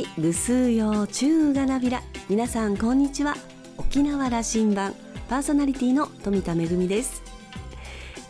[0.00, 2.02] いぐすうようちゅうがなびら。
[2.30, 3.34] 皆さんこんにちは。
[3.76, 4.94] 沖縄羅針盤。
[5.28, 7.22] パーソナリティの富田恵です。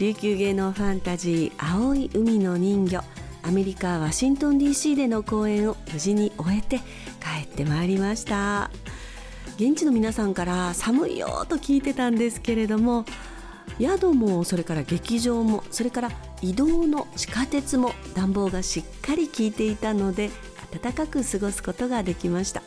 [0.00, 3.04] 琉球芸能ファンタジー青い海の人魚。
[3.42, 8.70] アメリカワシントン DC での公演を無事に終えて帰ってまいりました。
[9.54, 13.04] 現地の皆さんから寒いよと聞いてたんですけれども
[13.78, 16.10] 宿もそれから劇場もそれから
[16.42, 20.30] 移動の地下鉄も暖房がしっかり効いていたので
[20.82, 22.62] 暖かく過ごすことができました。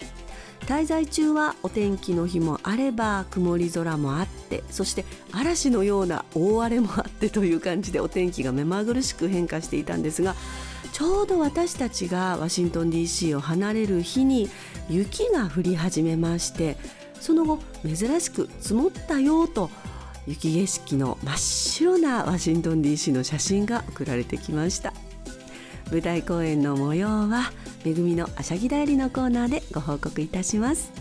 [0.64, 10.36] 滞在中はお天気の日もあれば曇り空もあってそして嵐のような大荒れもあってという感じでお天気が目まぐるしく変化していたんですが
[10.94, 14.50] ちょうど私たちがワシントン DC を離れる日に
[14.90, 16.78] 雪が降り始めまして
[17.20, 19.70] その後珍しく積もったよと
[20.28, 24.94] 雪景色の真っ白なワシントン DC の写真が送られてきました。
[25.92, 27.52] 舞台公演の模様は
[27.86, 30.92] めぐみのあしゃぎだよりのコーナーでご報告いたします。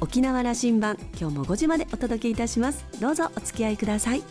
[0.00, 2.86] 沖縄羅針盤今日も5時までお届けいたします。
[3.00, 4.22] どうぞお付き合いください。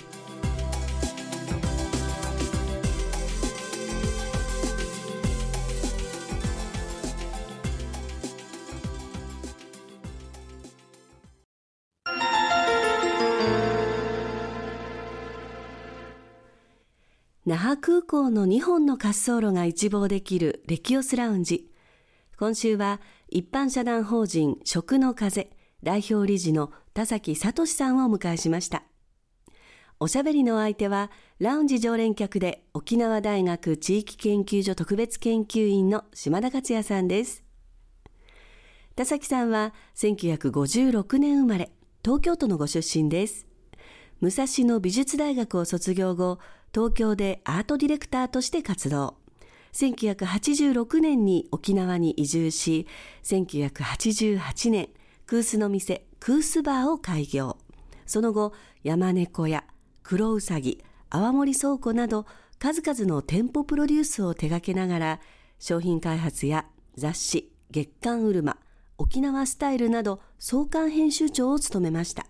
[17.50, 21.72] 那覇空港の2本の滑走路が一望できるレキオスラウンジ。
[22.38, 25.50] 今週は一般社団法人食の風
[25.82, 28.84] 代表理事の田崎聡さんをお迎えしました。
[30.00, 37.44] おしゃべりの相手はラウンジ常連客で沖縄大学地域研究所特別研究員の島田克也さんです。
[38.96, 41.72] 田崎さんは1956年生まれ、
[42.06, 43.48] 東京都のご出身です。
[44.22, 46.38] 武蔵野美術大学を卒業後、
[46.74, 49.18] 東京でアートディレクターとして活動。
[49.74, 52.88] 1986年に沖縄に移住し、
[53.24, 54.90] 1988年、
[55.26, 57.58] クースの店、クースバーを開業。
[58.06, 59.64] その後、山猫屋、
[60.04, 62.26] 黒うさぎ、泡盛倉庫など、
[62.58, 65.20] 数々の店舗プロデュースを手掛けながら、
[65.60, 66.66] 商品開発や
[66.96, 68.58] 雑誌、月刊うるま、
[68.98, 72.26] 沖縄スタイルなど、創刊編集長を務めました。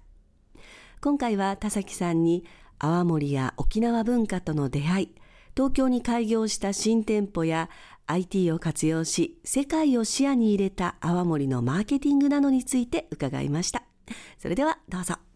[1.02, 2.44] 今回は田崎さんに
[2.80, 5.16] 泡盛や沖縄文化との出会い、
[5.56, 7.70] 東京に開業した新店舗や
[8.08, 13.84] IT を活用し、世界を視野に入れた泡盛のマーケティングなどについて伺いました。
[14.40, 15.29] それではどうぞ。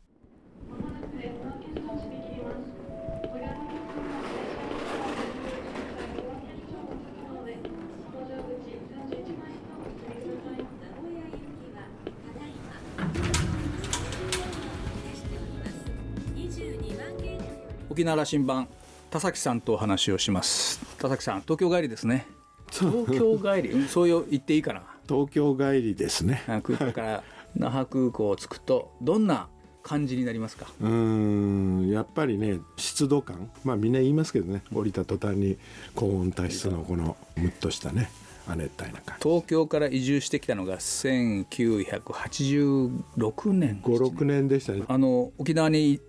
[17.94, 18.68] 沖縄羅針盤
[19.12, 20.80] 田崎さんとお話をします。
[20.98, 22.26] 田崎さん東京帰りですね。
[22.72, 23.88] 東京帰り？
[23.88, 24.82] そういう言っていいかな？
[25.08, 26.42] 東京帰りですね。
[26.48, 27.24] 空港から
[27.56, 29.48] 那覇空港を着くとどんな
[29.84, 30.66] 感じになりますか？
[30.82, 33.52] うんやっぱりね湿度感。
[33.64, 34.64] まあみんな言いますけどね。
[34.74, 35.60] 降りた途端に
[35.94, 38.10] 高温多湿のこのムッとしたね
[38.48, 39.30] 亜熱帯な感じ。
[39.30, 44.82] 東京から移住してきたのが1986年56年でしたね。
[44.88, 46.02] あの沖縄に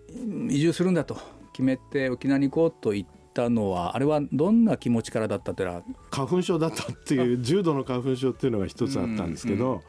[0.49, 1.19] 移住するんだと
[1.55, 9.81] 決めて沖縄に行こうと言ったのはあれはどんな気持ちからだったってのは花粉症だったっていう重度の花粉症っていうのが一つあったんですけど、うんうん、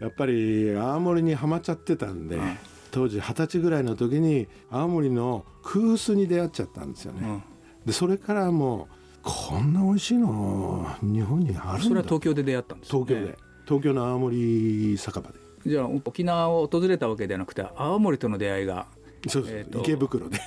[0.00, 2.58] やっぱり青森にはまっちゃってたんで、うん、
[2.90, 7.44] 当時二十歳ぐらいの時に青森の空巣に出会っちゃったんですよね。
[7.86, 13.38] でそれからもうこんな美味しいの日本にあるそれは東京で出会ったんです、ね、東京で。
[13.64, 15.38] 東京の青森酒場で。
[15.64, 18.88] じゃあ沖縄を訪れたわけではなくて青森との出会いが
[19.28, 20.40] そうえー、池袋で。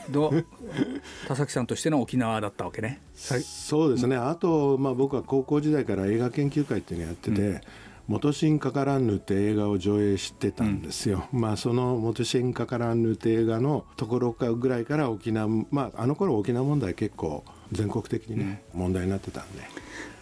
[1.28, 3.02] 田崎さんとしての沖縄だったわけね。
[3.14, 7.62] そうですね、あと、まあ、僕は高校時代から映画研究会っていうのをやってて、うん。
[8.08, 19.64] 元新かからんぬって映画を上映してたんですよ、うん、まあその元新かからんぬって映画のところかぐらいから沖縄まああの頃沖縄問題結構全国的にね、うん、問題になってたんで。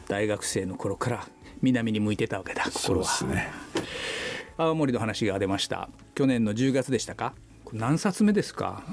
[0.07, 1.27] 大学生の頃から
[1.61, 3.49] 南に向いてたわけだそうですね。
[4.57, 5.89] 青森の話が出ました。
[6.15, 7.33] 去年の10月でしたか？
[7.73, 8.83] 何冊目ですか？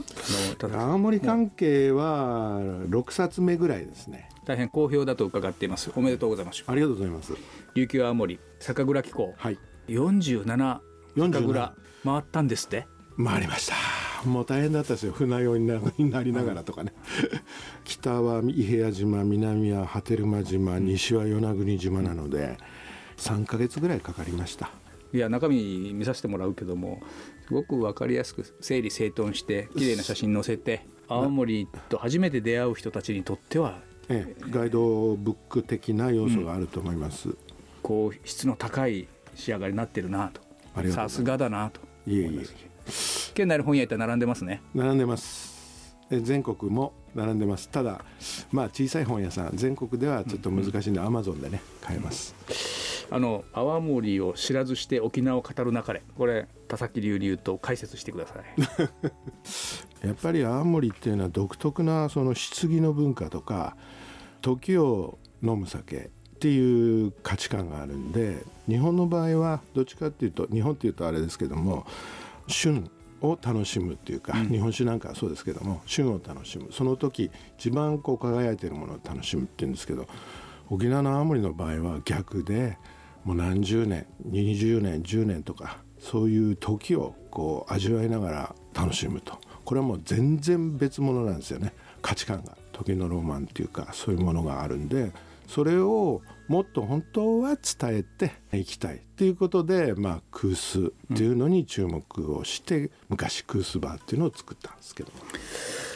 [0.59, 4.31] 青森関係は6冊目ぐらいですね。
[4.47, 5.93] 大変好評だと伺っています。
[5.95, 6.65] おめでとうございます。
[6.67, 7.35] ありがとうございます。
[7.75, 10.79] 琉球青森酒蔵機構、はい、47
[11.15, 11.75] 酒蔵
[12.05, 12.87] 回ったんですって？
[13.23, 13.75] 回りました。
[14.27, 15.13] もう大変だったですよ。
[15.13, 15.67] 船酔いに
[16.11, 16.95] なりながらとかね、
[17.85, 22.57] 北は伊平屋島南は波照間島西は与那国島なので
[23.19, 24.71] 3か月ぐらいかかりました。
[25.13, 27.03] いや中身見させてもらうけども
[27.51, 37.37] すごく分かりやすく整理整頓して綺麗な写真載せて青森と初めて出会う人たちにとっては、ええ、ガイドブック的な要素があると思います、うん、
[37.83, 40.41] こう質の高い仕上がりになってるなと。
[40.93, 41.81] さすがだなと。
[42.07, 42.47] いえいえ。
[43.35, 44.63] 県内の本屋行ったら並んでますね。
[44.73, 45.97] 並んでます。
[46.13, 47.69] え全国も並んでます。
[47.69, 48.05] ただ
[48.53, 49.51] まあ小さい本屋さん。
[49.55, 52.37] 全国ではちょっと難しいんで、アマゾンでね買えます
[53.11, 58.45] あの泡盛を知らずして沖縄を語る中でこれ田崎流流と解説してください。
[60.07, 63.77] やっぱり青森っていうのは独特なその棺の文化とか
[64.41, 71.87] 時を飲む酒っていう価値観があるんで日本の場合はどっちかっていうと日本っていうとあれですけども
[72.47, 72.91] 旬
[73.21, 76.69] を楽しむっていうか、日本酒なんかはそうですけども旬を楽しむ。
[76.73, 80.07] その時一番こう輝いてるものを楽しむっていうんですけど
[80.71, 82.79] 沖縄の青森の場合は逆で
[83.25, 89.39] もう何十年20年10年とかそういう時をこう味わいながら楽しむと。
[89.65, 91.73] これはもう全然別物なんですよね。
[92.03, 92.57] 価値観が。
[92.73, 95.13] 時のロマンっていうかそういうものがあるんで
[95.47, 105.11] それをもっと本当は伝えていきたいっていうことで、まあ、クースっていうのに注目をして、昔クースバーっていうのを作ったんですけど。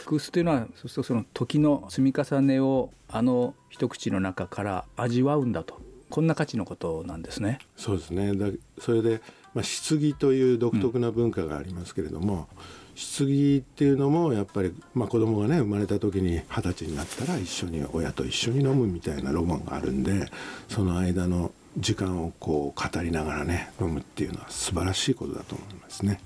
[0.05, 5.81] クースというのはそうするとその時の積み重ねをあの一口の中から味わうんだと。
[6.09, 7.59] こんな価値のことなんですね。
[7.75, 8.35] そうですね。
[8.35, 8.47] だ
[8.79, 9.21] それで、
[9.53, 12.47] まあ、棺という独特な文化がありますけれども、
[12.95, 20.27] 棺っていうのもやっぱり、まあ、子供がね生まれた時に二十歳になったら一緒に親と一緒に飲むみたいなロマンがあるんで
[20.69, 26.21] その間の時間をこう語りながらね飲むっていうのは素晴らしいことだと思いますね。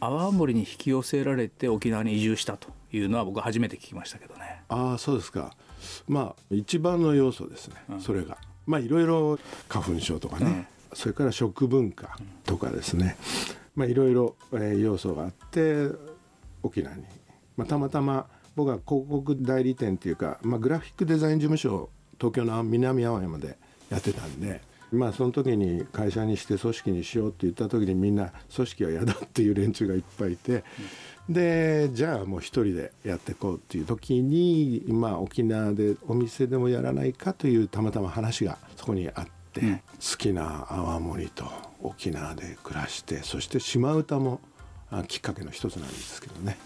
[0.00, 4.62] 泡盛に引き寄せられて沖縄に移住したというのは僕は初めて聞きましたけどね。
[4.68, 5.56] ああそうですか。
[6.06, 13.16] まあ一番の要素ですね、それがまあいろいろ花粉症とかね、それから食文化とかですね、
[13.74, 15.88] まあいろいろえー要素があって
[16.62, 17.04] 沖縄に、
[17.56, 18.26] まあ、たまたま
[18.56, 23.58] 僕は広告代理店っていうか、まあ、グラフィックデザイン事務所を東京の南青山で
[23.90, 30.64] やってたんでまあその時に会社にして組織にしようって言った時にみんな組織は嫌だっていう連中がいっぱいいて、
[31.28, 39.76] でじゃあもう一人でやっていこうっていう時に、まあ、沖縄でお店でもやらないかというたまたま話がそこにあって、うん。
[39.76, 39.82] 好
[40.18, 41.44] きな泡盛と
[41.82, 44.40] 沖縄で暮らしてそして島唄も
[44.90, 46.58] あきっかけの一つなんですけどね。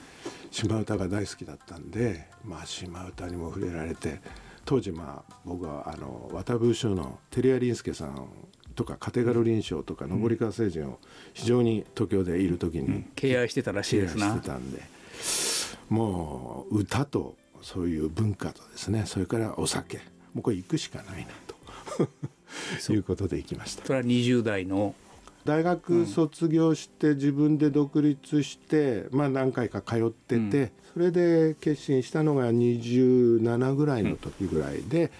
[0.50, 4.20] 島唄が大好きだったんで、まあ、島唄にも触れられて
[4.64, 8.28] 当時まあ僕はあの渡部賞の照屋林介さん
[8.80, 10.98] とかカテガル林賞とか登川星人を
[11.34, 14.30] 非常に東京でいる時に敬愛してたらしいですな。
[14.30, 14.82] してたんで。
[15.90, 19.98] もう歌とそういう文化とですねそれからお酒。
[20.32, 21.28] もうこれ行くしかないな
[22.86, 22.92] と。
[22.94, 23.84] いうことで行きました。
[23.84, 24.94] それは20代の。
[25.44, 35.10] 大学卒業して自分で独立して、まあ何回か通ってて、それで決心したのが27ぐらいの時ぐらいで、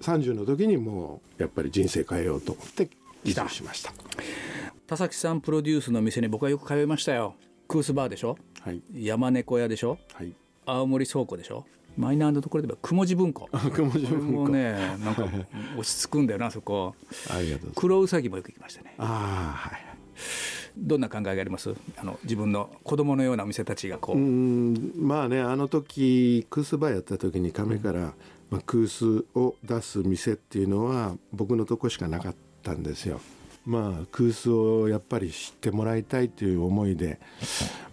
[0.00, 2.88] 30の時にもうやっぱり人生変えようと思って
[3.30, 3.92] 移住しました。
[4.86, 7.34] 田崎さんプロデュースの店に僕はよく通いましたよ。
[7.68, 8.38] クースバーでしょ？
[8.60, 8.80] はい。
[8.94, 9.98] 山猫屋でしょ？
[10.14, 10.32] はい。
[10.64, 11.64] 青森倉庫でしょ？
[11.96, 13.48] マイナーなところで言えば雲地文庫。
[13.50, 14.32] こ 雲地れ文庫。
[14.42, 15.26] もねなんか
[15.76, 16.94] 落ち着くんだよなそこ。
[17.30, 17.80] ありがとうございます。
[17.80, 18.94] 黒うさぎもよく行きましたね。
[18.98, 19.82] ああはい
[20.78, 21.74] どんな考えがあります？
[21.96, 28.12] あの自分の子供のようなお店たちがこう、うんまあねあの時クースバーやった時に亀から、
[28.50, 32.38] まあ、クースを出す店っていうのは僕のとこしかなかった
[32.72, 33.20] んですよ。
[33.66, 37.18] まあクースをやっぱり知ってもらいたいという思いで、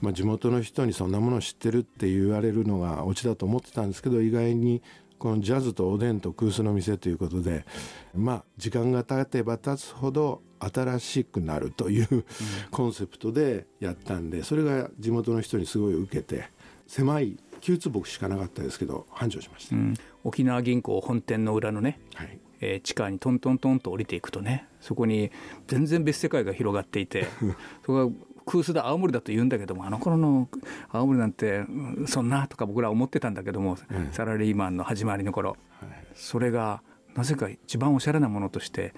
[0.01, 4.83] まあ、地元の人にそんなものを知ってるって言われるのがオチだと思ってたんですけど意外に
[5.17, 7.65] このジャズとおでんとクースの店ということで
[8.13, 12.25] まあ時間が経てば経つほど新しくなるという
[12.69, 16.49] コンセプトでやったんでそれが地元の人にすごい受けて
[16.87, 19.93] 狭い9坪しかなかったですけど繁盛しました、うん。
[20.23, 25.31] 沖縄銀行本店の裏のね、はいえー地下にトントントンと降りていくとねそこに
[25.67, 27.27] 全然別世界が広がっていて
[27.85, 28.15] そこが
[28.45, 30.49] クースだ青森だと言うんだけどもあの頃の
[30.89, 34.11] 青森なんてうんそんなとか僕ら思ってたんだけども、うん。
[34.11, 35.89] サラリーマンの始まりの頃はい。
[36.15, 36.81] それが
[37.15, 38.93] なぜか一番おしゃれなものとして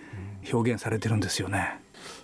[0.51, 1.81] 表現されてるんですよね。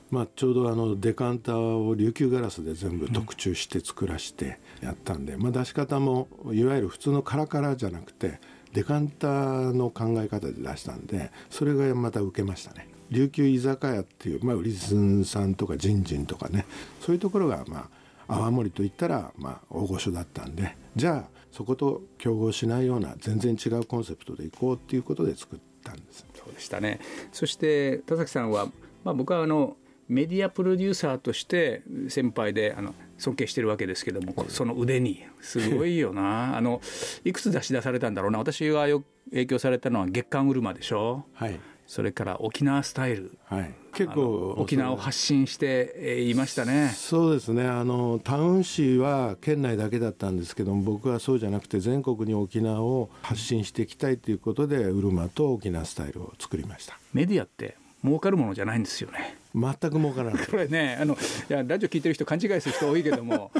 [0.09, 8.39] まあ、ちょうどあのデカンターを琉球ガラスで全部特注して作らしてやったんで、まあ、出し方もいわゆる普通のカラカラじゃなくて
[8.73, 12.87] デカンターの考え方で出したんでそれがまた受けましたね。
[13.09, 16.65] 琉球居酒屋っていう、まあ、売りずさんとかジンジンとかね。
[17.01, 17.89] そういうところがま
[18.27, 26.25] あ泡盛といったらまあ大御所だったんでじゃあそこと競合しないような全然違うコンセプトでいこうっていうことで作ったんです。
[26.33, 26.99] そうでしたね。
[27.33, 28.67] そして田崎さんは、
[29.03, 29.75] まあ、僕はあの
[30.07, 35.23] メディアプロデューサーとして先輩であの尊敬してるわけですけどもその腕に。
[35.39, 36.55] すごいよな。
[36.57, 36.81] あの
[37.23, 38.39] いくつ出し出されたんだろうな。
[38.39, 41.25] 私がよ影響されたのは月刊ウルマでしょ。
[41.33, 41.59] はい。
[41.87, 43.37] それから沖縄スタイル。
[43.45, 44.21] はい、結あ構
[44.55, 46.89] の沖縄を発信してえーいましたね。
[46.95, 47.67] そうですね。
[47.67, 56.97] あのタウン市は県内だけだったんですけども僕はそうじゃなくて全国に沖縄を発信していきたいということでウルマと沖縄スタイルを作りました。
[57.13, 59.37] メディアって儲かるものじゃないんですよね。
[59.53, 60.47] 全く儲からない。
[60.47, 61.17] これねあのい
[61.49, 63.51] やラジオ聞いてる人勘違いする人多いけども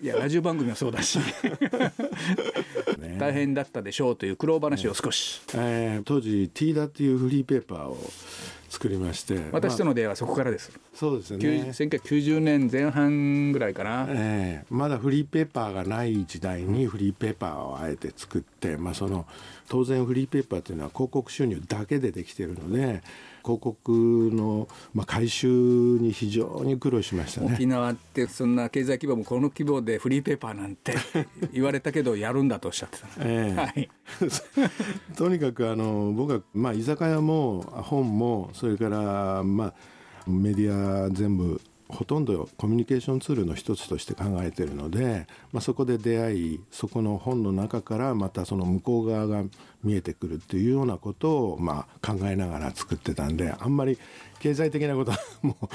[0.00, 1.18] いやラジオ番組はそうだし。
[2.98, 3.16] ね。
[3.18, 7.98] 大変だったでしょうという苦労話を少し、えー当時 T ダっていうフリーペーパーを
[8.76, 14.66] 作りまして私とまあの出会いはそこからです、そうですよ90ね1990年前半ぐらいかな、ええ。
[14.68, 19.24] まだフリーペーパーがない時代にフリーペーパーをあえて作って、まあ、その
[19.68, 23.02] 当然フリーペーパーというのは広告収入だけでできているので
[23.46, 27.52] 広告の、まあ、回収に非常に苦労しましたね。
[27.54, 30.96] 沖縄ってそんな経済規模もこの規模でフリーペーパーなんて
[31.54, 33.56] 言われたけどやるんだとおっしゃってた、ええ。
[33.56, 33.88] はい、
[35.14, 39.74] とにかくあの僕は、まあ、居酒屋も本もそれから、まあ、
[40.26, 49.44] メディア全部ほとんどコミュニケーションツールの一つとして考えてるので、まあ、そこで出会いそこの本の中からまたその向こう側が
[49.84, 53.98] 見えてくるっていうようなことを、まあ、考えながら作ってたんであんまり
[54.38, 55.66] 経済的なことは もう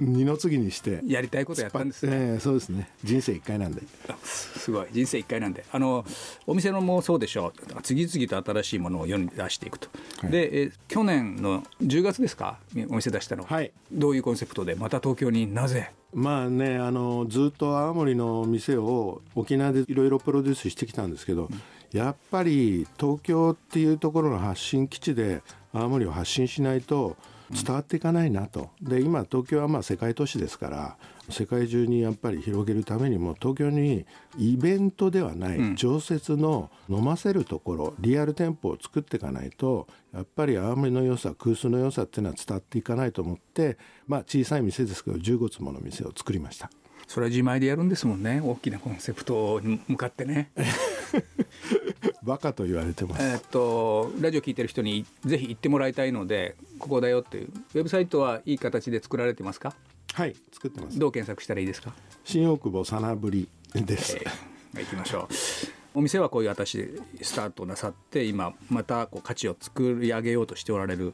[0.00, 2.12] 二の次にしてやりたいことやったんですね。
[2.12, 2.88] ええそうですね。
[3.04, 3.82] 人生一回なんで。
[4.24, 4.86] すごい。
[4.92, 5.64] 人生一回なんで。
[5.72, 6.04] あの
[6.46, 7.82] お店のもそうでしょう。
[7.82, 9.88] 次々と新しいものを世に出していくと、
[10.20, 10.30] はい。
[10.30, 12.58] でえ去年の10月ですか？
[12.88, 13.72] お店出したの、はい。
[13.90, 14.74] どういうコンセプトで？
[14.74, 15.90] また東京になぜ？
[16.14, 21.48] まあねあのずっと青森の店を沖縄でいろいろプロデュースしてきたんですけど、
[21.92, 25.40] やっぱり東京っていうところの発信基地で
[25.72, 27.16] 青森を発信しないと
[27.52, 28.70] 伝わっていかないなと。
[28.80, 30.96] で今東京はまあ世界都市ですから
[31.28, 34.06] 世界中にやっぱり広げるためにも東京に
[34.38, 46.70] イベントではない常設の飲ませるところ、リアル店舗を作っていかないとやっぱり青森の良さ空数の良さっていうのは伝わっていかないと思ってまあ小さい店ですけど15坪の店を作りました。
[47.06, 48.40] それは自前でやるんですもんね。
[48.42, 50.50] 大きなコンセプトに向かってね
[52.22, 53.22] バカと言われてます。
[53.22, 59.74] えーっとラジオ聞いてる人にぜひ行ってもらいたいのでここだよっていうウェブサイトはいい形で作られてますか？
[60.12, 60.98] はい、作ってます。
[60.98, 61.92] どう検索したらいいですか？
[62.24, 64.16] 新大久保さなぶりです。
[64.16, 66.88] えー行きましょうお店はこういう形で
[67.20, 71.12] スタートなさって今またこう価値を作り上げようとしておられる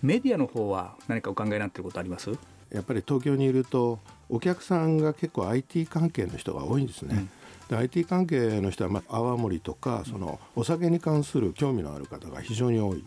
[0.00, 2.30] メディアの方は何かお考えになっていることあります？
[2.72, 3.98] やっぱり東京にいると
[4.30, 7.26] お客さんが結構 IT 関係の人が多いんですね。
[7.68, 13.04] で IT 関係の人は、まあ、泡盛とかそのお酒に関する興味のある方が非常に多い。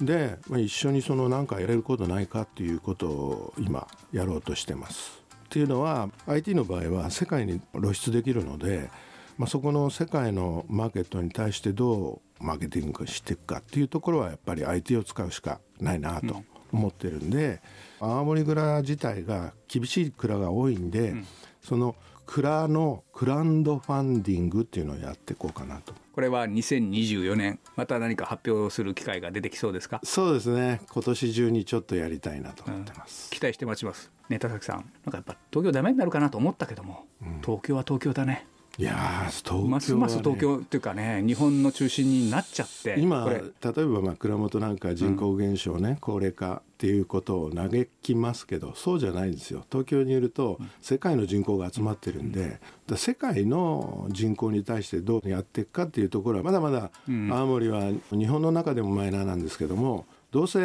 [0.00, 5.22] で、まあ、一緒にその何かやれることないかっていうことを今やろうとしてます。
[5.44, 8.90] っていうのは IT の場合は世界に露出できるので、
[9.38, 17.60] まあ、そこの世界のマーケットに対してどうマーケティングしていくかっていうところはやっぱり IT を使うしかないなと思ってるんで、
[18.00, 21.14] 青森蔵自体が厳しい蔵が多いんで、
[21.62, 21.94] その
[22.26, 25.94] 蔵のクラウドファンディングっていうのをやっていこうかなと。
[26.14, 30.00] これは2024年また何か発表する機会が出てきそうですか？
[30.04, 30.80] そうですね。
[30.90, 33.30] 今年中にちょっとやりたいなと思ってます。
[33.30, 34.10] 期待して待ちます。
[34.28, 34.76] ね田崎さん。
[34.76, 37.06] なんかやっぱ東京ダメになるかなと思ったけども、
[37.42, 43.50] 東京は東京だねいやー東京は、ね、ますます東京っていうかね日本の中心になっちゃって今例え
[43.86, 49.64] ばまあ蔵元なんか人口減少ね、高齢化っていうことを嘆きますけどそうじゃないんですよ。
[49.70, 60.58] 東京にいると世界の人口が集まってるんで、だ世界の人口に対してどうやっていくかっていうところはまだまだ青森は日本の中でもマイナーなんですけどもどうせ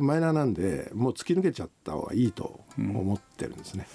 [0.00, 3.86] マイナーなんでもう突き抜けちゃった方がいいと思ってるんですね。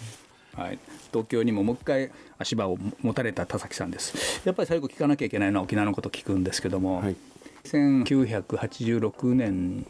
[0.56, 0.80] はい、
[1.12, 4.42] 東京にももう一回足場を持たれた田崎さんです。
[4.46, 7.16] やっぱり最後聞かなきゃいけないのは沖縄のこと聞くんですけども、はい。
[7.64, 9.86] 1986年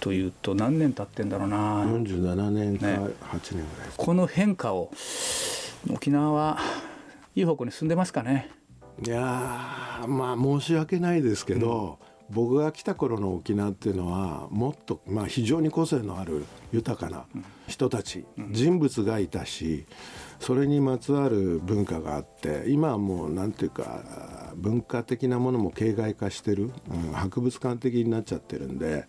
[0.00, 1.84] というと何年経ってんだろうな。
[1.84, 2.94] 47年かね。
[2.94, 3.12] 8年
[3.52, 3.96] ぐらいです。
[3.96, 4.90] この変化を
[5.90, 6.58] 沖縄は
[7.34, 8.50] いい方向に進んでますかね。
[9.04, 11.98] いやーまあ申し訳ないですけど、
[12.30, 17.26] 僕が来た頃の沖縄っていうのはもっと、まあ、非常に個性のある豊かな
[17.68, 19.86] 人たち、人物がいたし
[20.40, 29.06] それにまつわる文化があって今はもうなんていうか文化的なものも形骸化してる、うん博物館的になっちゃってるんで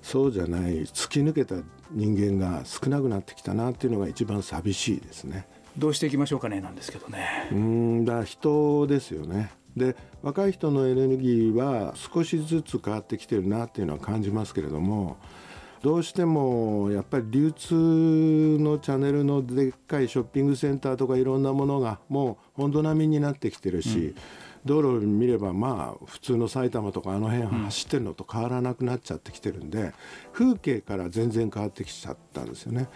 [0.00, 1.56] そうじゃない突き抜けた
[1.90, 5.46] 人間が少なくなってきたなっていうのが一番寂しいですね。
[5.76, 15.16] どうしていきましょうかねなんですけどねうーんだ人ですよねで若い人のエネルギーは少しずつ変わってきてるなっていうのは感じますけれども
[15.82, 24.14] どうしてもやっぱり流通のチャンネルのでっかいショッピングセンターとかいろんなものがもう本土並みになってきてるし、
[24.64, 29.92] 道路を見ればまあ普通の埼玉とかあの辺走ってるのと変わらなくなっちゃってきてるんで、
[30.32, 32.88] 風景から全然変わってきちゃったんですよね。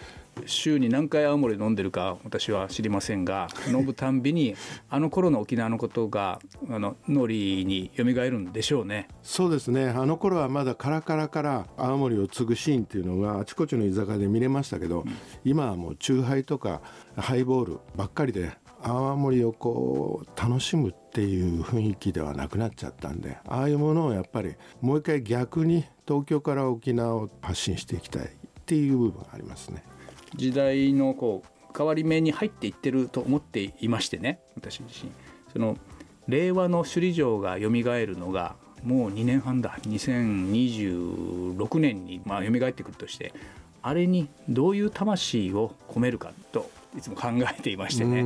[0.45, 4.55] 週に何回青森飲んでるか私は知りませんが 飲むたんびに
[4.89, 6.39] あの頃の沖縄のことが
[6.69, 9.07] あの脳裏に蘇るんでしょうね。
[9.23, 9.89] そうですね。
[9.89, 15.13] あの頃はまだカラカラから青森を継ぐシーンっていうのがあちこちの居酒屋で見れましたけど、うん、
[15.43, 16.81] 今はもう酎ハイとか
[17.15, 18.51] ハイボールばっかりで
[18.81, 28.27] 泡盛をこう楽しむっていう雰囲気ではなくなっちゃったんでああいうものをやっぱりもう一回逆に東京から沖縄を発信していきたいっ
[28.65, 29.83] ていう部分がありますね。
[30.35, 35.11] 時代のこう変わり目に入っていってると思っていましてね私自身。
[35.51, 35.77] その
[36.27, 39.77] 令和の首里城が蘇るのがもう2年半だ。
[39.83, 43.33] 2026年にまあ蘇ってくるとして
[43.81, 48.23] あれにどういう魂を込めるかといつも考えていましてね。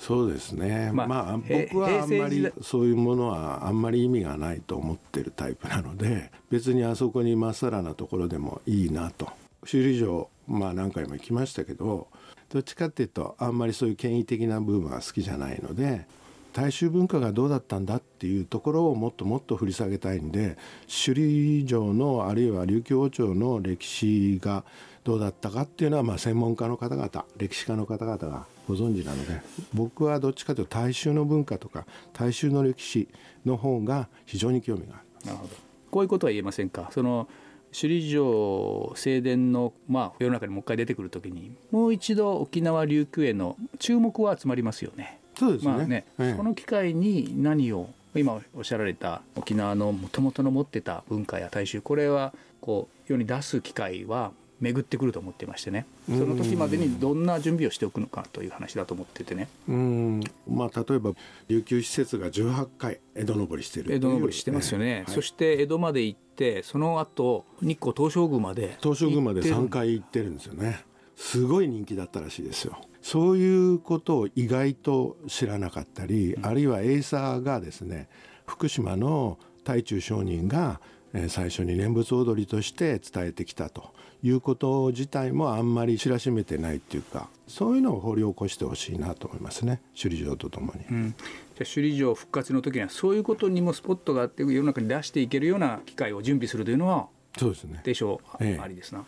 [0.00, 9.28] そうですね、まあ、まあ、僕はあんまりそういうものはあんまり意味がないと思ってるタイプなので別にあそこにまっさらなところでもいいなと
[9.64, 12.08] 首里城まあ何回も行きましたけど
[12.48, 16.06] どっちかっていうとあんまりそういう権威的な部分は好きじゃないので
[16.52, 20.56] 大衆文化がどうだったんだっていうところをもっともっと振り下げたいんで
[20.88, 24.64] 首里城のあるいは琉球王朝の歴史が
[25.04, 29.40] どうだったかっていうのはまあ専門家の方々歴史家の方々がご存知なので
[29.72, 33.08] 僕はどっちかというと大衆の文化とか大衆の歴史
[33.46, 35.26] の方が非常に興味がある。
[35.26, 35.54] なるほど
[35.90, 36.90] こういうことは言えませんか？
[36.92, 37.28] その
[37.72, 45.18] 首里城正殿の、まあ、世の中にもう一回出てくるときにもう一度沖縄琉球への注目は集まりますよね。
[45.38, 55.86] そうですね,、まあね、ええ、この機会に何を今おっしゃられた沖縄のもともとの持ってた文化や大衆これはこう世に出す機会は巡ってくると思ってましてね。
[56.06, 59.48] その時までにどんな準備をしておくのかという話だと思っててね。
[59.68, 60.20] うん。
[60.48, 61.12] まあ例えば
[61.48, 70.84] 琉球施設が18回江戸登りしてる江戸登りしてますよね、はい、そして江戸まで行ってその後日光東照宮まで東照宮まで3回行ってるんですよね。
[71.16, 72.78] すごい人気だったらしいですよ。
[73.02, 78.08] そういうことを意外と知らなかったり、うん、あるいはエイサーがですね
[78.46, 80.80] 福島の太中上人が
[81.28, 83.90] 最初に念仏踊りとして伝えてきたと
[84.22, 89.80] いうこと自体もあんまり知らしめてないっていうかそういうのを掘り起こしてほしいなと思いますね。
[90.00, 90.84] 首里城とともに。
[90.90, 91.14] うん、
[91.58, 97.80] じゃ首里城復活の時にはそういうことにもスポットがあって世の中に出していけるような機会を準備するというのはそうですね。
[97.82, 99.00] でしょう、ええ、ありですな。
[99.00, 99.06] こ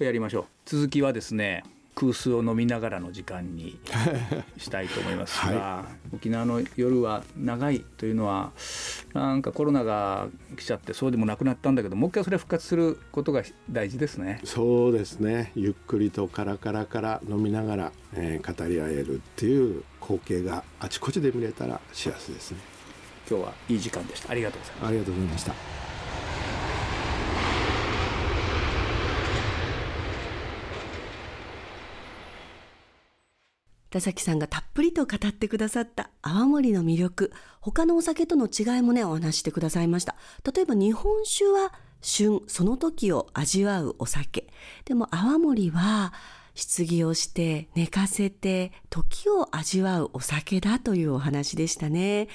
[0.00, 0.44] れやりましょう。
[0.66, 1.64] 続きはですね
[1.98, 3.80] 空数を飲みながらの時間に
[4.56, 8.52] したいと思いますが、はい、沖縄の夜は長いというのは
[9.14, 14.40] なんかコロナが来ちゃってそうでもなくなったんだけどもう一回それ復活することが大事ですね。
[14.44, 15.50] そうですね。
[15.56, 22.58] ゆっくりとカラカラから飲みながら、えー、語り合えるっていう光景があちこちで見れたら幸せですね。
[23.28, 24.30] 今日はいい時間でした。
[24.30, 25.87] ありがとうございますありがとうございました
[33.90, 40.14] 田崎さんがたっぷりと語ってくださった泡盛の魅力、他のお酒との違いもね、お話してくださいました。
[40.54, 41.72] 例えば日本酒は
[42.02, 44.46] 旬、その時を味わうお酒。
[44.84, 46.12] でも泡盛は、
[46.76, 52.28] 棺をして寝かせて時を味わうお酒だというお話でしたね。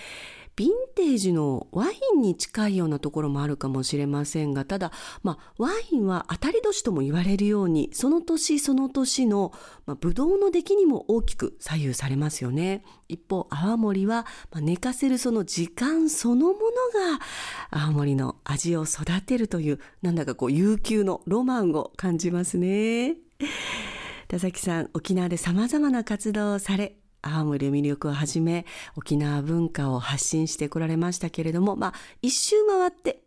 [0.55, 4.91] ヴィンテージのワインに近いようなところもあるかもしれませんが、ただ、
[5.23, 9.51] まあ、ワインは当たり年とも言われるように、その年その年の、
[9.87, 12.83] まあ、ブドウの出来にも大きく左右されますよね。
[13.09, 17.19] 一方、泡盛は、まあ、寝かせるその時間そのものが、
[17.71, 23.15] 泡盛の味を育てるという、なんだかこう、悠久のロマンを感じますね。
[24.27, 33.23] 田崎さん、沖縄で様々な活動をされ、青森魅力をはじめ沖縄文化を発信してこられましたけれども、まあ、一周回って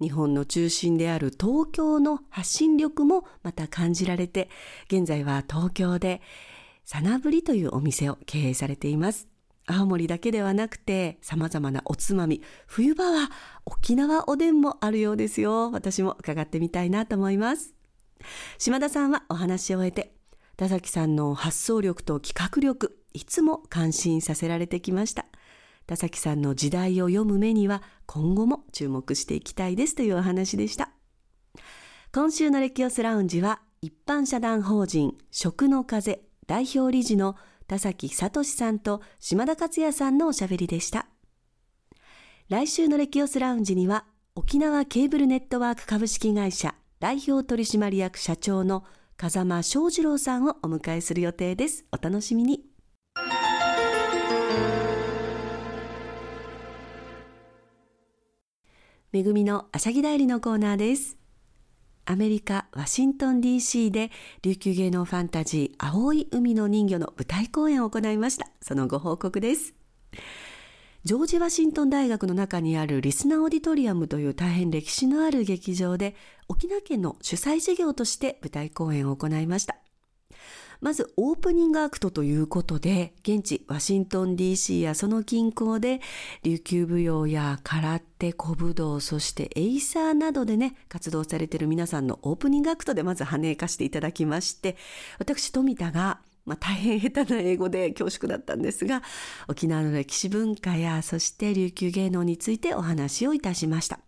[0.00, 4.48] 日本の中心である東京の発信力もまた感じられて、
[4.86, 6.20] 現在は東京で
[6.84, 9.28] サナブリというお店を経営されています。
[9.66, 13.30] 青森だけではなくて様々なおつまみ、冬場は
[13.64, 15.70] 沖縄おでんもあるようですよ。
[15.70, 17.72] 私も伺ってみたいなと思います。
[18.58, 20.14] 島田さんはお話を終えて、
[20.56, 25.26] 田崎さんの発想力と企画力、いつも感心させられてきました。
[25.86, 30.90] 田崎さんの時代を読む目には今後も注目していきたいですというお話でした。
[32.12, 41.06] 今週のレキオスラウンジは一般社団法人食の風代表理事の田崎聡さんと島田克也さんのおしゃべりでした。
[42.48, 48.84] 来週のレキオスラウンジには沖縄ケーブルネットワーク株式会社代表取締役社長の
[49.16, 51.84] 風間翔二郎さんをお迎えする予定です。
[51.92, 52.71] お楽しみに。
[59.12, 61.18] めぐみのあしゃぎだよりのコーナーです。
[62.06, 68.46] アメリカ・ワシントン DC で琉球芸能ファンタジー青い海の人魚の舞台公演を行いました。
[68.62, 69.74] そのご報告です。
[71.04, 76.16] ジョージ・ワシントン大学の中にあるリスナーオーディトリアムという大変歴史のある劇場で
[76.48, 79.81] 沖縄県の主催事業として舞台公演を行いました。
[80.82, 86.00] まずオープニングアクトということで、現地ワシントン DC やその近郊で
[86.42, 94.76] 琉球舞踊や空手、古武道、そしてエイサーなどでね、活動されている皆さんのオープニングアクトでまず跳ねかしていただきまして、
[95.20, 99.02] 私富田がまあ、大変下手な英語で恐縮だったんですが、
[99.46, 104.00] 沖縄の歴史文化や、そして琉球芸能についてお話をいたしました。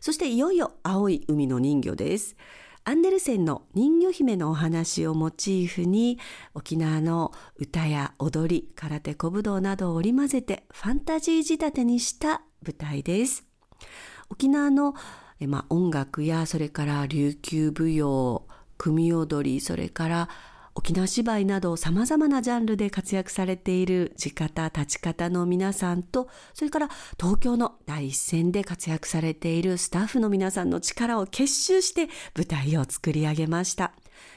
[0.00, 2.36] そしていよいよ青い海の人魚です。
[2.84, 6.18] アンデルセンの人魚姫のお話をモチーフに
[6.54, 13.44] 沖縄の歌や踊り、空手、小武道などを織り交ぜてファンタジー仕立てにした舞台です。
[14.30, 14.94] 沖縄の
[15.46, 18.46] ま、音楽やそれから琉球舞踊、
[18.78, 20.28] 組踊り、それから
[20.80, 26.88] 沖縄芝居など様々なジャンルで活躍されている地方、立ち方の皆さんと、それから
[27.20, 33.92] 東京の第一線で活躍されているスタッフの皆さんの力を結集して舞台を作り上げました。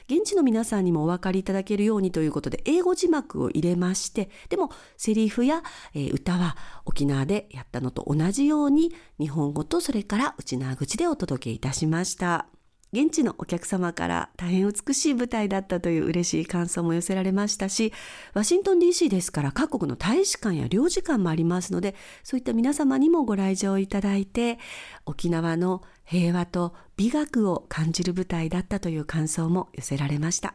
[0.06, 5.62] 現地の皆さんにもお分かりいただけるようにということで英語字幕を入れましてでもセリフや、
[5.94, 12.53] え、歌は沖縄でやったのと同じように日本語とそれから内縄口でお届けいたしました。
[12.94, 17.92] 現地のお客様から大変美しい舞台だったという嬉しい感想も寄せられましたし、
[18.34, 24.60] ワシントン DC ですから各国の大使館や領事館もありますので、そういった皆様にもご来場いただいて、
[25.06, 30.54] 沖縄の平和と美学を感じる舞台だったという感想も寄せられました。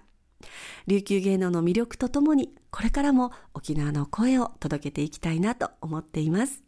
[0.88, 6.64] 琉球芸能の魅力とともに、これからも沖縄の声を届けていきたいなと思っています。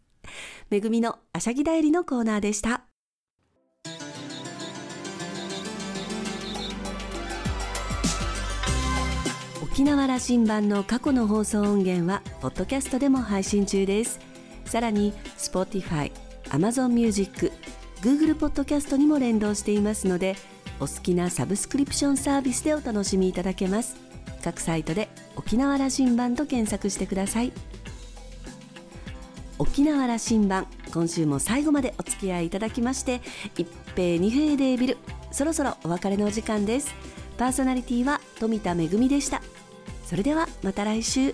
[0.69, 2.90] めぐみのあしゃぎだよりのコーナーでした。
[9.71, 14.19] 沖縄羅針盤の過去の放送音源はポッドキャストでも配信中です。
[14.65, 16.11] さらに Spotify、
[16.49, 17.53] Amazon Music、
[18.01, 20.35] Google ポッドキャストにも連動していますので
[20.81, 23.95] お好きなサブスクリプションサービスでお楽しみいただけます。
[24.43, 25.07] 各サイトで
[25.37, 27.53] 沖縄羅針盤と検索してください。
[29.57, 33.21] 沖縄羅針盤今週も最後までお付き合いいただきまして
[33.57, 34.97] 一平二平デービル
[35.31, 36.93] そろそろお別れのお時間です。
[37.37, 39.41] パーソナリティは富田恵でした。
[40.11, 41.33] それではまた来週。